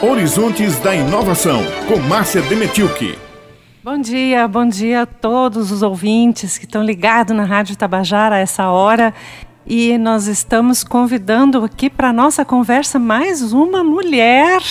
[0.00, 3.18] Horizontes da Inovação, com Márcia Demetilke.
[3.82, 8.38] Bom dia, bom dia a todos os ouvintes que estão ligados na Rádio Tabajara a
[8.38, 9.12] essa hora.
[9.66, 14.62] E nós estamos convidando aqui para a nossa conversa mais uma mulher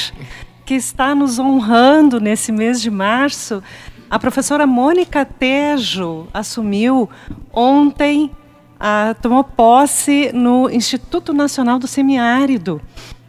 [0.65, 3.61] que está nos honrando nesse mês de março.
[4.09, 7.09] A professora Mônica Tejo assumiu
[7.51, 8.31] ontem,
[8.79, 12.81] a, tomou posse no Instituto Nacional do Semiárido.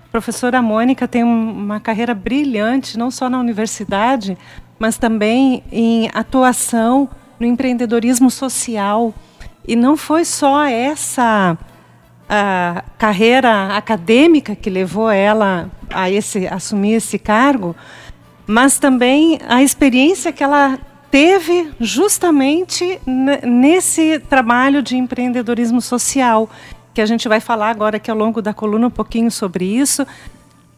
[0.09, 4.39] A professora Mônica tem uma carreira brilhante, não só na universidade,
[4.79, 9.15] mas também em atuação no empreendedorismo social.
[9.67, 11.59] E não foi só essa
[12.29, 17.75] a carreira acadêmica que levou ela a esse, assumir esse cargo,
[18.47, 20.79] mas também a experiência que ela
[21.11, 23.01] teve justamente
[23.43, 26.51] nesse trabalho de empreendedorismo social
[26.99, 30.05] que a gente vai falar agora aqui ao longo da coluna um pouquinho sobre isso.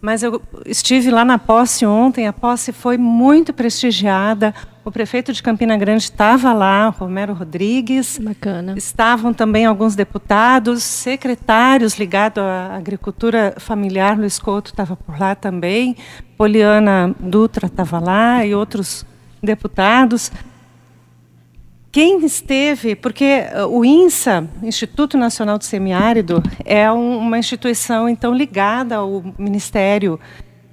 [0.03, 4.55] Mas eu estive lá na posse ontem, a posse foi muito prestigiada.
[4.85, 8.19] O prefeito de Campina Grande estava lá, Romero Rodrigues.
[8.19, 8.75] Bacana.
[8.77, 15.97] Estavam também alguns deputados, secretários ligados à agricultura familiar, Luiz Couto estava por lá também,
[16.37, 19.07] Poliana Dutra estava lá e outros
[19.43, 20.31] deputados.
[21.93, 28.33] Quem esteve, porque uh, o INSA, Instituto Nacional do Semiárido, é um, uma instituição então
[28.33, 30.21] ligada ao Ministério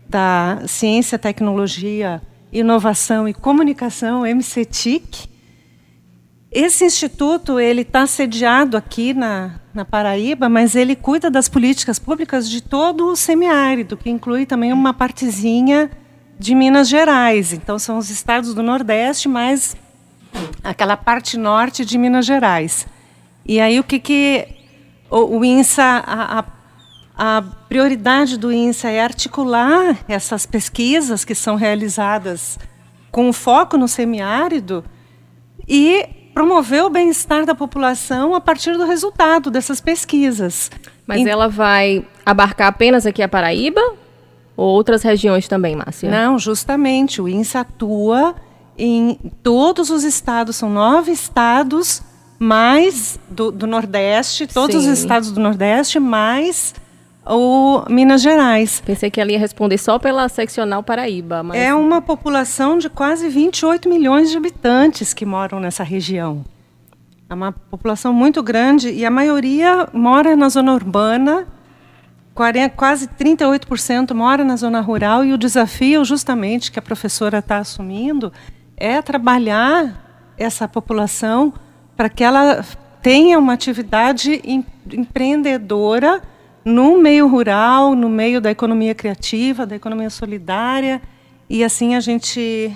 [0.08, 2.22] da Ciência, Tecnologia,
[2.54, 5.28] Inovação e Comunicação, MCTIC.
[6.52, 12.48] Esse instituto ele está sediado aqui na, na Paraíba, mas ele cuida das políticas públicas
[12.48, 15.90] de todo o semiárido, que inclui também uma partezinha
[16.38, 17.54] de Minas Gerais.
[17.54, 19.76] Então são os estados do Nordeste, mais
[20.64, 22.88] aquela parte norte de Minas Gerais.
[23.46, 24.48] E aí o que, que
[25.10, 31.56] o, o INSA, a, a, a prioridade do INSA é articular essas pesquisas que são
[31.56, 32.60] realizadas
[33.12, 34.84] com foco no semiárido
[35.68, 40.70] e promover o bem-estar da população a partir do resultado dessas pesquisas.
[41.08, 43.82] Mas ela vai abarcar apenas aqui a Paraíba
[44.56, 46.12] ou outras regiões também, Márcia?
[46.12, 47.22] Não, justamente.
[47.22, 48.36] O INSA atua
[48.78, 52.02] em todos os estados, são nove estados,
[52.40, 54.92] mais do, do Nordeste, todos Sim.
[54.92, 56.76] os estados do Nordeste, mais
[57.26, 58.82] o Minas Gerais.
[58.86, 61.44] Pensei que ela ia responder só pela seccional Paraíba.
[61.44, 61.58] Mas...
[61.58, 66.46] É uma população de quase 28 milhões de habitantes que moram nessa região.
[67.30, 71.46] É uma população muito grande e a maioria mora na zona urbana,
[72.76, 78.32] quase 38% mora na zona rural e o desafio justamente que a professora está assumindo
[78.78, 81.52] é trabalhar essa população
[81.96, 82.64] para que ela
[83.02, 86.22] tenha uma atividade em, empreendedora
[86.64, 91.02] no meio rural, no meio da economia criativa, da economia solidária,
[91.50, 92.72] e assim a gente,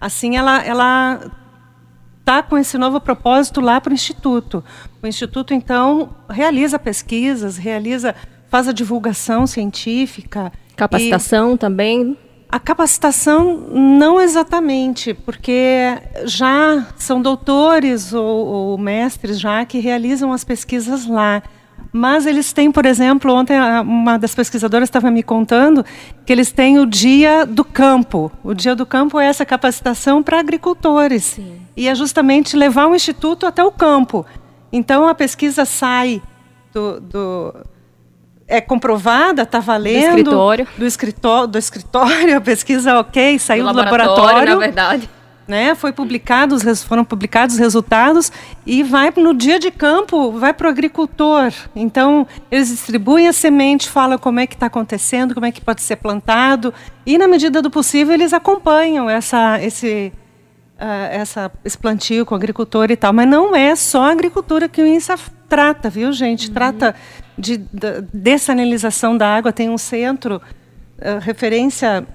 [0.00, 1.20] assim ela, ela
[2.20, 4.62] está com esse novo propósito lá para o instituto.
[5.02, 8.14] O instituto então realiza pesquisas, realiza,
[8.48, 12.16] faz a divulgação científica, capacitação e, também.
[12.50, 20.44] A capacitação não exatamente, porque já são doutores ou, ou, mestres já que realizam as
[20.44, 21.42] pesquisas lá.
[21.92, 25.84] Mas eles têm, por exemplo, ontem uma das pesquisadoras estava me contando
[26.24, 28.32] que eles têm o dia do campo.
[28.42, 31.24] O dia do campo é essa capacitação para agricultores.
[31.24, 31.60] Sim.
[31.76, 34.24] E é justamente levar o instituto até o campo.
[34.72, 36.22] Então a pesquisa sai
[36.72, 37.54] do, do
[38.48, 40.00] é comprovada, está valendo.
[40.00, 40.68] Do escritório.
[40.78, 44.54] Do escritório, do escritório, a pesquisa ok, saiu do, do laboratório, laboratório.
[44.54, 45.10] Na verdade.
[45.46, 48.30] Né, foi publicado, foram publicados os resultados
[48.66, 51.50] e vai no dia de campo, vai para o agricultor.
[51.74, 55.80] Então, eles distribuem a semente, falam como é que está acontecendo, como é que pode
[55.80, 56.74] ser plantado
[57.06, 60.12] e, na medida do possível, eles acompanham essa, esse,
[60.74, 63.14] uh, essa, esse plantio com o agricultor e tal.
[63.14, 65.14] Mas não é só a agricultura que o INSA
[65.48, 66.48] trata, viu, gente?
[66.48, 66.52] Uhum.
[66.52, 66.94] Trata
[67.38, 72.06] de, de dessanalização da água, tem um centro, uh, referência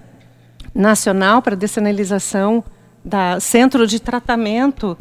[0.76, 2.64] nacional para dessanalização,
[3.04, 4.98] da centro de tratamento.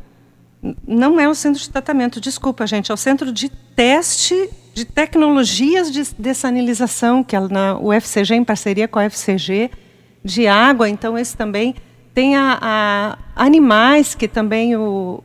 [0.86, 5.90] Não é o centro de tratamento, desculpa, gente, é o centro de teste de tecnologias
[5.90, 9.70] de dessanalização, que é na UFCG, em parceria com a UFCG,
[10.24, 10.88] de água.
[10.88, 11.74] Então, esse também
[12.14, 15.22] tem a, a animais, que também o,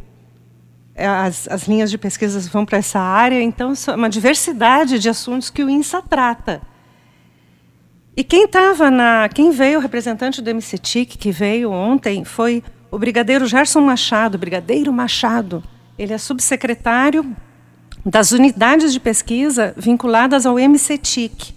[1.05, 5.49] as, as linhas de pesquisa vão para essa área, então é uma diversidade de assuntos
[5.49, 6.61] que o INSA trata.
[8.15, 12.97] E quem estava na, quem veio, o representante do MCTIC que veio ontem, foi o
[12.97, 15.63] brigadeiro Gerson Machado, brigadeiro Machado.
[15.99, 17.35] Ele é subsecretário
[18.03, 21.53] das unidades de pesquisa vinculadas ao MCTIC.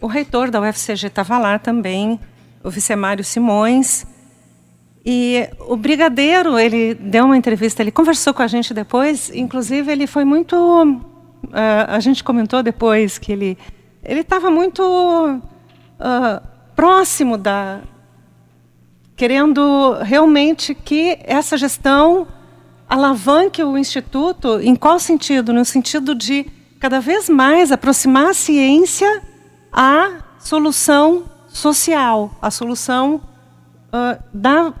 [0.00, 2.20] o reitor da UFCG estava lá também,
[2.62, 4.04] o vicemário Simões.
[5.08, 10.04] E o brigadeiro, ele deu uma entrevista, ele conversou com a gente depois, inclusive ele
[10.04, 10.56] foi muito.
[10.56, 13.56] Uh, a gente comentou depois que ele
[14.02, 17.80] ele estava muito uh, próximo da.
[19.14, 22.26] querendo realmente que essa gestão
[22.88, 25.52] alavanque o Instituto, em qual sentido?
[25.52, 26.46] No sentido de
[26.80, 29.22] cada vez mais aproximar a ciência
[29.72, 33.20] à solução social, à solução
[33.92, 34.72] uh, da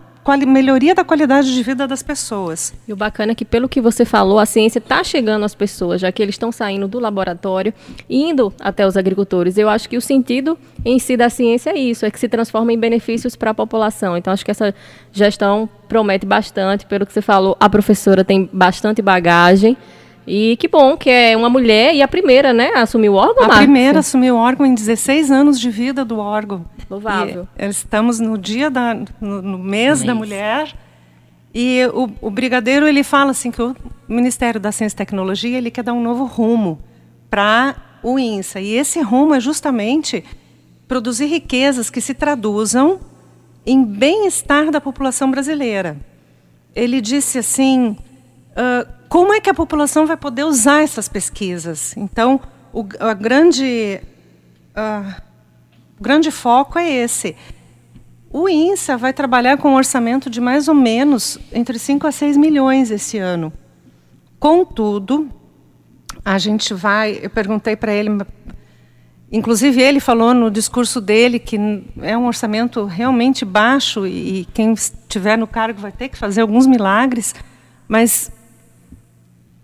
[0.46, 2.74] melhoria da qualidade de vida das pessoas.
[2.88, 6.00] E o bacana é que, pelo que você falou, a ciência está chegando às pessoas,
[6.00, 7.72] já que eles estão saindo do laboratório,
[8.10, 9.56] indo até os agricultores.
[9.56, 12.72] Eu acho que o sentido em si da ciência é isso, é que se transforma
[12.72, 14.16] em benefícios para a população.
[14.16, 14.74] Então, acho que essa
[15.12, 16.86] gestão promete bastante.
[16.86, 19.76] Pelo que você falou, a professora tem bastante bagagem.
[20.26, 23.44] E que bom que é uma mulher e a primeira, né, a assumir o órgão,
[23.44, 26.64] A primeira assumiu o órgão em 16 anos de vida do órgão.
[26.88, 27.48] Louvável.
[27.58, 30.74] E estamos no dia da, no, no mês, mês, da mulher.
[31.54, 33.74] E o, o, brigadeiro ele fala assim que o
[34.06, 36.78] Ministério da Ciência e Tecnologia ele quer dar um novo rumo
[37.30, 38.60] para o INSA.
[38.60, 40.22] E esse rumo é justamente
[40.86, 43.00] produzir riquezas que se traduzam
[43.64, 45.96] em bem-estar da população brasileira.
[46.74, 47.96] Ele disse assim:
[48.52, 51.96] uh, como é que a população vai poder usar essas pesquisas?
[51.96, 52.40] Então,
[52.72, 54.00] o, a grande,
[54.76, 55.22] uh,
[55.98, 57.34] o grande foco é esse.
[58.30, 62.36] O INSA vai trabalhar com um orçamento de mais ou menos entre 5 a 6
[62.36, 63.52] milhões esse ano.
[64.38, 65.30] Contudo,
[66.24, 67.20] a gente vai.
[67.22, 68.10] Eu perguntei para ele,
[69.32, 71.58] inclusive ele falou no discurso dele que
[72.02, 76.66] é um orçamento realmente baixo e quem estiver no cargo vai ter que fazer alguns
[76.66, 77.34] milagres,
[77.88, 78.30] mas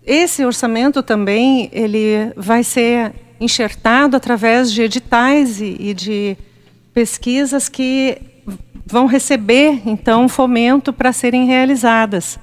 [0.05, 6.37] esse orçamento também ele vai ser enxertado através de editais e, e de
[6.93, 8.21] pesquisas que
[8.85, 12.37] vão receber então fomento para serem realizadas.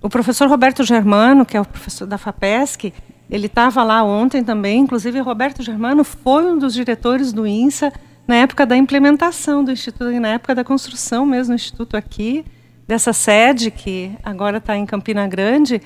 [0.00, 2.92] O professor Roberto Germano, que é o professor da FAPESC,
[3.28, 4.80] ele estava lá ontem também.
[4.80, 7.92] Inclusive, Roberto Germano foi um dos diretores do INSA
[8.26, 12.44] na época da implementação do instituto e na época da construção mesmo do instituto aqui
[12.86, 15.80] dessa sede que agora está em Campina Grande.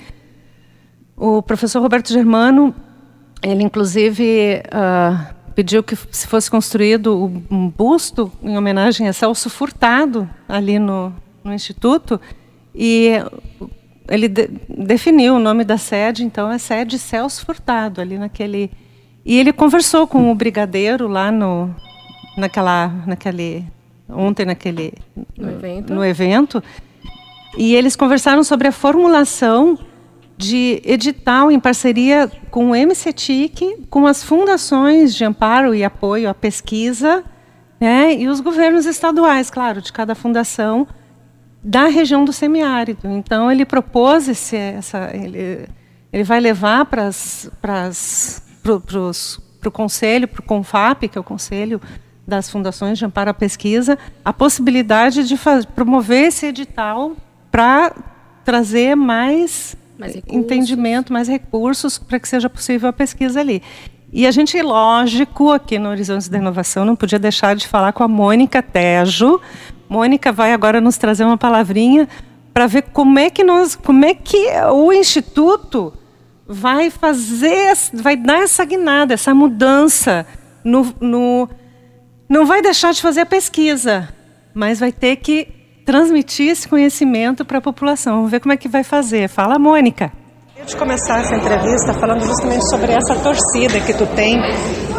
[1.17, 2.75] O professor Roberto Germano,
[3.41, 10.29] ele inclusive uh, pediu que se fosse construído um busto em homenagem a Celso Furtado
[10.47, 12.19] ali no, no Instituto
[12.73, 13.11] e
[14.07, 18.71] ele de, definiu o nome da sede, então é sede Celso Furtado ali naquele
[19.25, 21.73] e ele conversou com o brigadeiro lá no
[22.37, 23.65] naquela naquele
[24.07, 24.93] ontem naquele
[25.37, 26.63] no evento, no evento
[27.57, 29.77] e eles conversaram sobre a formulação
[30.41, 36.33] de edital em parceria com o MCTIC, com as fundações de amparo e apoio à
[36.33, 37.23] pesquisa,
[37.79, 40.87] né, e os governos estaduais, claro, de cada fundação
[41.63, 43.07] da região do semiárido.
[43.07, 45.67] Então ele propôs esse, essa, ele,
[46.11, 47.11] ele vai levar para
[48.65, 51.79] o conselho, para o Confap, que é o conselho
[52.27, 53.95] das fundações de amparo à pesquisa,
[54.25, 55.35] a possibilidade de
[55.75, 57.11] promover esse edital
[57.51, 57.93] para
[58.43, 63.61] trazer mais mais entendimento, mais recursos para que seja possível a pesquisa ali.
[64.11, 68.03] E a gente, lógico, aqui no Horizontes da Inovação, não podia deixar de falar com
[68.03, 69.39] a Mônica Tejo.
[69.87, 72.09] Mônica vai agora nos trazer uma palavrinha
[72.53, 75.93] para ver como é que nós, como é que o instituto
[76.47, 80.25] vai fazer, vai dar essa guinada, essa mudança
[80.63, 81.47] no, no
[82.27, 84.09] não vai deixar de fazer a pesquisa,
[84.53, 85.60] mas vai ter que
[85.91, 88.15] transmitir esse conhecimento para a população.
[88.15, 89.27] Vamos ver como é que vai fazer.
[89.27, 90.09] Fala, Mônica.
[90.57, 94.39] Eu de começar essa entrevista falando justamente sobre essa torcida que tu tem,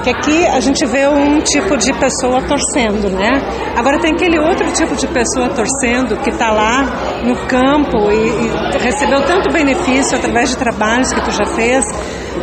[0.02, 3.40] que aqui a gente vê um tipo de pessoa torcendo, né?
[3.74, 6.82] Agora tem aquele outro tipo de pessoa torcendo que está lá
[7.24, 11.86] no campo e, e recebeu tanto benefício através de trabalhos que tu já fez.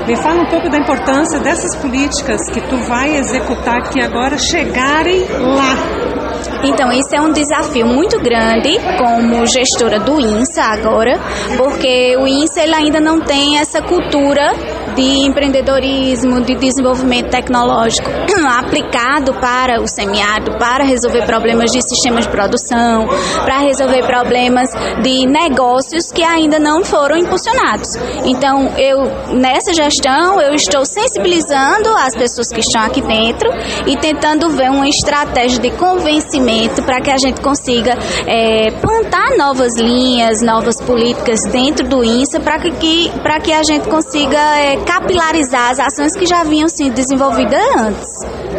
[0.08, 5.28] Me fala um pouco da importância dessas políticas que tu vai executar aqui agora chegarem
[5.40, 6.19] lá
[6.64, 11.20] então, isso é um desafio muito grande como gestora do INSA agora,
[11.58, 14.54] porque o INSA ele ainda não tem essa cultura
[14.96, 18.10] de empreendedorismo, de desenvolvimento tecnológico
[18.70, 23.08] aplicado para o semiárido, para resolver problemas de sistemas de produção,
[23.44, 24.70] para resolver problemas
[25.02, 27.96] de negócios que ainda não foram impulsionados.
[28.24, 29.00] Então, eu
[29.36, 33.50] nessa gestão eu estou sensibilizando as pessoas que estão aqui dentro
[33.88, 37.98] e tentando ver uma estratégia de convencimento para que a gente consiga
[38.28, 43.90] é, plantar novas linhas, novas políticas dentro do INSA para que, para que a gente
[43.90, 48.08] consiga é, capilarizar as ações que já vinham sendo desenvolvidas antes.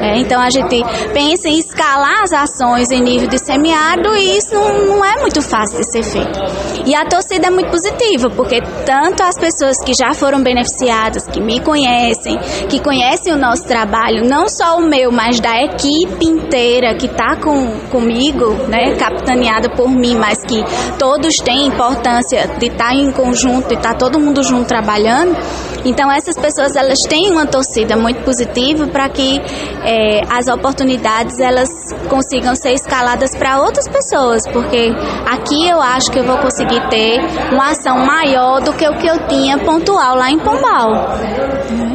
[0.00, 4.54] É, então a gente pensa em escalar as ações em nível de semiárido e isso
[4.54, 6.40] não, não é muito fácil de ser feito.
[6.87, 11.40] E a torcida é muito positiva, porque tanto as pessoas que já foram beneficiadas, que
[11.40, 12.38] me conhecem,
[12.69, 17.37] que conhecem o nosso trabalho, não só o meu, mas da equipe inteira que está
[17.37, 20.64] com, comigo, né, capitaneada por mim, mas que
[20.99, 25.37] todos têm importância de estar tá em conjunto, de estar tá todo mundo junto trabalhando.
[25.85, 29.41] Então essas pessoas elas têm uma torcida muito positiva para que
[29.85, 31.69] é, as oportunidades elas
[32.09, 34.93] consigam ser escaladas para outras pessoas, porque
[35.27, 37.21] aqui eu acho que eu vou conseguir ter
[37.53, 41.17] uma ação maior do que o que eu tinha pontual lá em Pombal.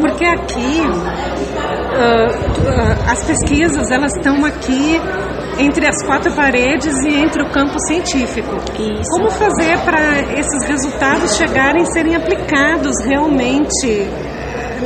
[0.01, 0.82] Porque aqui
[1.96, 5.00] uh, uh, as pesquisas elas estão aqui
[5.59, 8.55] entre as quatro paredes e entre o campo científico.
[8.77, 9.09] Isso.
[9.12, 14.07] Como fazer para esses resultados chegarem e serem aplicados realmente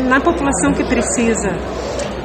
[0.07, 1.49] na população que precisa?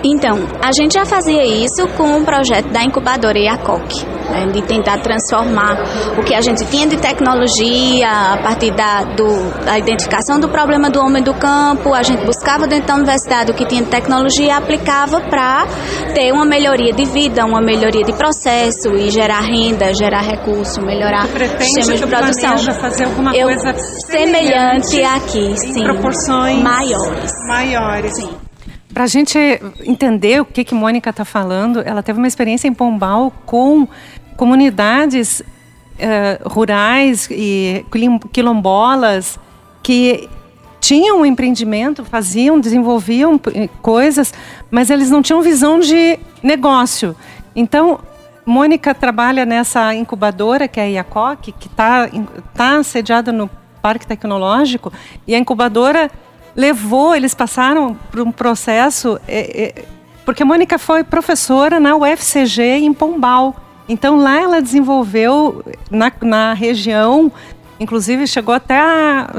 [0.05, 4.99] Então, a gente já fazia isso com o projeto da incubadora IACOC, né, de tentar
[4.99, 5.83] transformar
[6.19, 10.91] o que a gente tinha de tecnologia a partir da, do, da identificação do problema
[10.91, 14.47] do homem do campo, a gente buscava dentro da universidade o que tinha de tecnologia
[14.47, 15.67] e aplicava para
[16.15, 21.27] ter uma melhoria de vida, uma melhoria de processo e gerar renda, gerar recurso, melhorar
[21.27, 22.59] sistemas de produção.
[22.75, 23.73] fazer alguma Eu, coisa
[24.07, 25.83] semelhante, semelhante aqui, em sim.
[25.83, 27.33] proporções maiores.
[27.49, 28.15] Maiores.
[28.17, 28.44] Sim.
[28.95, 29.37] Para a gente
[29.85, 33.89] entender o que, que Mônica está falando, ela teve uma experiência em Pombal com
[34.37, 37.85] comunidades uh, rurais e
[38.33, 39.37] quilombolas
[39.83, 40.29] que
[40.81, 43.41] tinham um empreendimento, faziam, desenvolviam
[43.83, 44.33] coisas,
[44.71, 47.17] mas eles não tinham visão de negócio.
[47.57, 47.99] Então,
[48.47, 52.09] Mônica trabalha nessa incubadora, que é a IACOC, que está
[52.55, 53.51] tá sediada no
[53.83, 54.93] Parque Tecnológico,
[55.27, 56.11] e a incubadora
[56.55, 59.85] levou, eles passaram por um processo, é, é,
[60.25, 63.57] porque a Mônica foi professora na UFCG em Pombal.
[63.89, 67.31] Então lá ela desenvolveu na, na região,
[67.79, 68.81] inclusive chegou até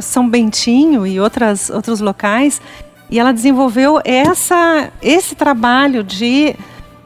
[0.01, 2.61] São Bentinho e outras, outros locais,
[3.09, 6.55] e ela desenvolveu essa, esse trabalho de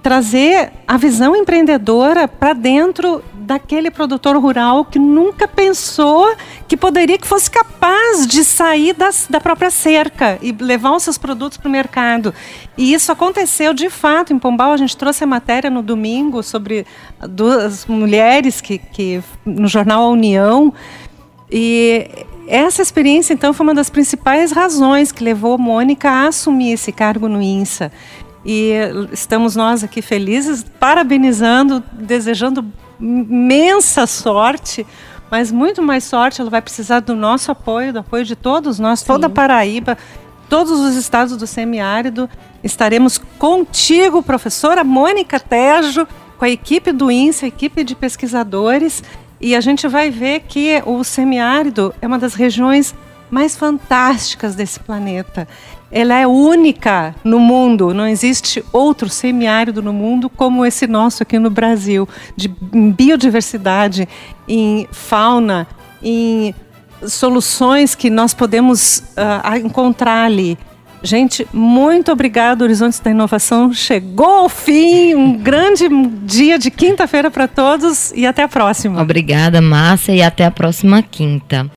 [0.02, 6.34] trazer a visão empreendedora para dentro daquele produtor rural que nunca pensou
[6.70, 11.18] que poderia, que fosse capaz de sair das, da própria cerca e levar os seus
[11.18, 12.32] produtos para o mercado.
[12.78, 14.72] E isso aconteceu de fato em Pombal.
[14.72, 16.86] A gente trouxe a matéria no domingo sobre
[17.28, 20.72] duas mulheres que, que no jornal A União.
[21.52, 22.08] E
[22.48, 27.28] essa experiência, então, foi uma das principais razões que levou Mônica a assumir esse cargo
[27.28, 27.92] no INSA.
[28.46, 28.74] E
[29.12, 32.64] estamos nós aqui felizes, parabenizando, desejando
[33.00, 34.86] imensa sorte,
[35.30, 36.42] mas muito mais sorte.
[36.42, 39.08] Ela vai precisar do nosso apoio, do apoio de todos nós, Sim.
[39.08, 39.98] toda a Paraíba,
[40.50, 42.30] todos os estados do semiárido.
[42.64, 46.08] Estaremos contigo, professora Mônica Tejo,
[46.38, 49.04] com a equipe do INSE, a equipe de pesquisadores,
[49.42, 52.94] e a gente vai ver que o semiárido é uma das regiões
[53.30, 55.48] mais fantásticas desse planeta
[55.92, 57.94] ela é única no mundo.
[57.94, 64.08] Não existe outro semiárido no mundo como esse nosso aqui no Brasil, de biodiversidade,
[64.48, 65.68] em fauna,
[66.02, 66.54] em
[67.08, 70.58] soluções que nós podemos uh, encontrar ali.
[71.02, 72.62] Gente, muito obrigado.
[72.62, 75.16] Horizontes da Inovação chegou ao fim.
[75.16, 75.88] Um grande
[76.26, 79.02] dia de quinta-feira para todos e até a próxima.
[79.02, 81.68] Obrigada, Márcia, e até a próxima quinta.